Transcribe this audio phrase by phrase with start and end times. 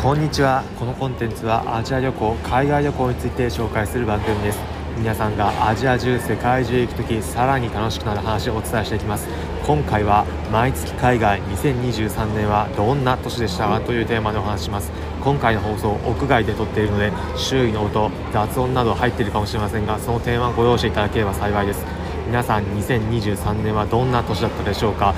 [0.00, 0.62] こんにちは。
[0.78, 4.58] このコンテンツはアジア旅行海外旅行について紹介する番組です。
[4.96, 9.26] 皆さんがアジア中世界中へ行く時さらに楽しくなる話をお伝えしていきます。
[9.66, 13.66] 今回は毎月海外2023年はどんな年でした？
[13.66, 14.92] かというテーマでお話します。
[15.20, 21.84] 今回の放送屋外で撮っているので周囲の音雑音など入っているかもしれませんがその点はご容赦いただければ幸いです。
[22.28, 25.12] 皆さん2023年はどんな年だったでしょうか？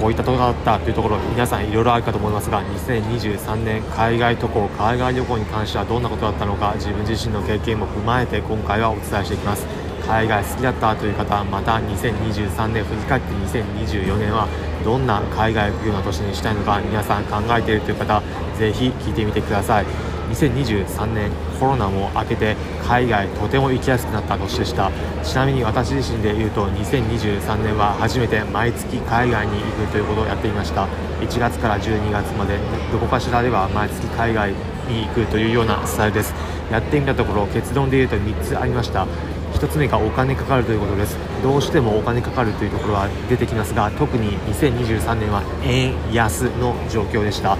[0.00, 9.66] こういったところだったというところ皆さんいろいろあるかと思いますが2023年海外渡航海外旅行に関してはどんなことだったのか自分自身の経験も踏まえて今回はお伝えしていきます。
[10.08, 14.48] 海外好きだったという方また2023年振り返って2024年は
[14.82, 18.22] どんな海外行くような年にしたいのか皆さん考えているという方
[18.58, 20.17] ぜひ聞いてみてください。
[20.30, 24.90] 2023年コロナも明けて海外とても行きやすくなった年でした。
[25.22, 30.86] ちなみに私自身で言うと2023年は初めて毎月海外に行くということをやっていました。
[31.20, 32.58] 1月から12月まで
[32.92, 34.52] どこかしらでは毎月海外
[34.88, 36.34] に行くというようなスタイルです。
[36.70, 39.06] やってみたところ結論で言うと3つありました。
[39.54, 41.16] 1つ目がお金かかるということです。
[41.42, 47.56] どうしてもお金かかるというところは出てきますが特に2023年は円安の状況でした。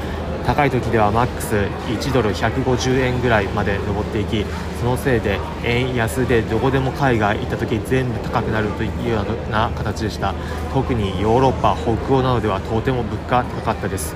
[0.49, 4.47] 高い時ではマックス1ドル150円ぐらいまで上っていき
[4.81, 10.33] そのせいで円安でどこでも海外行った時全部高くなるというような形でした。
[10.73, 14.15] 特にヨーロッパ北欧などではとても物価高かったです。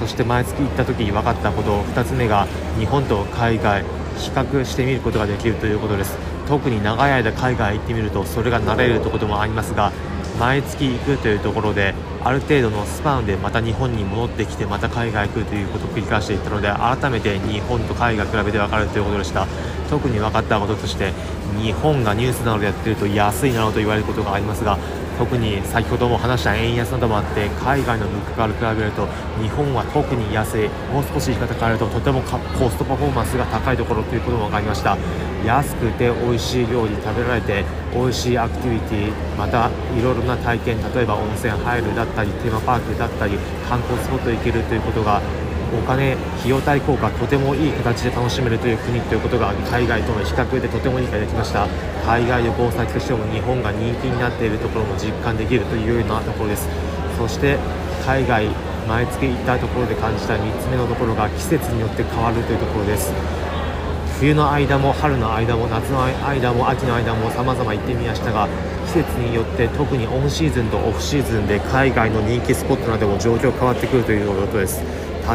[0.00, 2.46] そして毎月行った時に分かったこと2つ目が
[2.78, 3.82] 日本と海外
[4.16, 6.16] 比較してみることができるということです。
[6.48, 9.92] 特に長い間海外行ってみるとそれが慣れるところもありますが
[10.38, 19.46] 毎月行くというところである程度のスパンでまた日本に戻ってきてまた海外行くということを繰り返していったので改めて日本と海外比べて分かるということでした
[19.90, 21.12] 特に分かったこととして
[21.60, 24.78] 日本がニュースなどでやってると安いなどと言われることがありますが
[25.18, 29.06] 特に先ほども話した円安などもあって海外の物価から比べると
[29.40, 34.96] 日本は特に安いもう少し言い方変えるととてもコストパフォーマンスが高いところということも分かりました。
[35.44, 43.36] 安くて美味しい料理食べられて美味しいアクティビティまたいろいろな体験例えば温泉入るだったりテーマパークだったり
[43.68, 45.20] 観光スポット行けるということが
[45.72, 51.66] お金費用対効果とてもいい形で楽しめるという国ということが海外との比較でとても理解できました。
[52.04, 56.68] 海外旅行先としても日本が人気になっているところも実感できるというようなところです。
[57.16, 57.56] そして
[58.04, 58.48] 海外
[58.88, 63.12] 毎月行ったところで感じた3つ目のところが季節によって変わるというところです。
[64.20, 68.48] 冬の間も春の間も夏の間も秋の間も様々行ってみましたが
[68.86, 74.80] 季節によって特にオンシーズンとオフシーズンで海外の人気スポットなども状況変わってくるということです。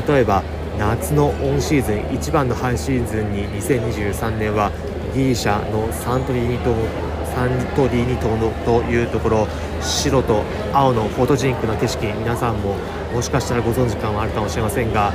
[0.07, 0.43] 例えば
[0.77, 4.71] 夏のオンシーズン一番のハイシーズンに2023年は
[5.15, 6.75] ギリシャのサントリーニ島
[7.33, 9.47] サントリーニ島のというところ
[9.81, 12.75] 白と青のフォトジンクの景色皆さんも
[13.13, 15.11] もしかしたらご存知感はあるかもしれませんが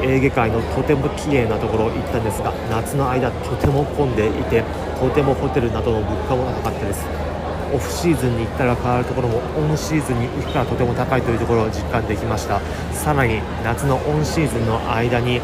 [0.00, 4.64] エーゲ海のとても綺麗なところ行ったんですが夏の間とても混んでいて
[4.98, 7.35] とてもホテルなどの物価も高かったです。
[7.72, 12.60] オフシーズンに行ったら変わるところもオンシーズンに行くからとても高いというところを実感できました。
[12.92, 15.40] さらに夏のオンシーズンの間に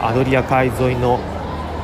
[0.00, 1.18] アドリア海沿いの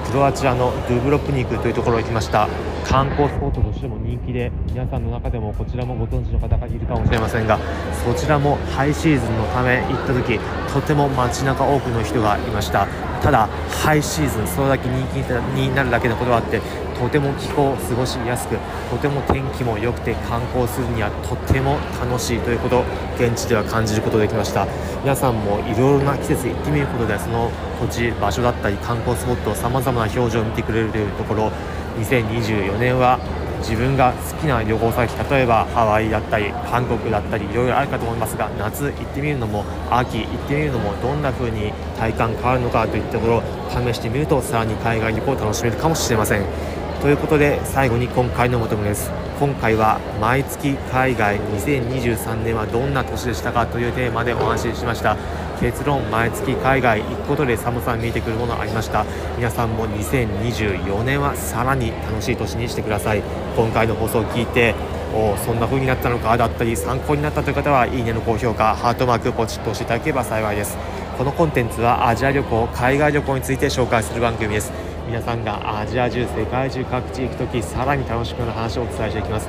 [0.07, 2.49] クロアチアのドゥブロプニクというところに行きました。
[2.85, 7.57] 観光スポットとしても人気で皆さんの中でもこちらもご存知の方がいるかもしれませんが
[8.05, 10.41] そちらもハイシーズンのため行った時
[10.75, 12.89] とても街中多くの人がいました。
[13.23, 13.49] ただ
[13.85, 15.19] ハイシーズンそれだけ人気
[15.55, 16.61] になるだけのことがあって
[17.03, 18.57] とても気候過ごしやすく
[18.89, 22.85] とても天気も良くて観光するにはとても楽しいということを
[23.17, 24.69] 現地では感じることができました。
[25.03, 31.51] 皆さんもいろいろな季節行ってみることでその土地場所だったり観光スポットさまざまな表情を見てくれるというところ
[31.99, 33.19] 2024年は
[33.59, 46.82] 自分が好きな旅行先例えばハワイだったり韓国だったりいろいろあるかと思いますが夏行ってみるのも秋行ってみるのもどんな風に体感変わるのかといったところを試してみるとさらに海外旅行を楽しめるかもしれません。
[47.03, 49.11] ということで最後に今回の求めです。
[49.41, 55.17] 今回は毎月海外2023年はどんな年でしたかというテーマでお話ししました。
[55.59, 59.05] 結論毎月海外行くことで寒さ見えてくるものありました。
[59.37, 63.23] 皆さんも2024年はさらに楽しい年にしてください。
[63.57, 64.77] 今回の放送を聞いて
[65.13, 70.79] おそんな風になったのかだったり参考になったという方はいいねの高評価ハートマークポチッと押していただければ幸いです。
[71.19, 74.92] このコンテンツはアジア旅行海外旅行について紹介する番組です。
[75.07, 79.49] 皆さんがアジア中世界中各地行く時さらに楽しくなる話をお伝えしていきます。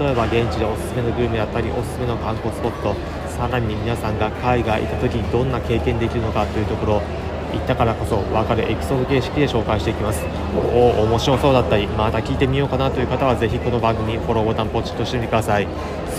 [0.00, 2.94] 例えば現地でおすすめのグルメだったりおすすめの観光スポット
[3.28, 7.02] さらに皆さんが海外行った時にどんな経験できるのかというところ
[7.52, 10.22] 行ったからこそ分かるエピソード形式で紹介していきます。
[10.54, 15.68] おお面白そうだったりまた聞いてみようかなという方はぜひこの番組フォローボタンポチッとしてみてください。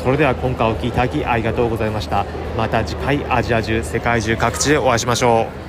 [0.03, 2.25] それでは今回お聴きいただきありがとうございました。
[2.57, 5.68] また次回アジア中世界中各地でお会いしましょう。